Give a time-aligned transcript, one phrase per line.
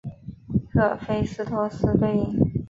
[0.73, 2.51] 赫菲斯托斯对应。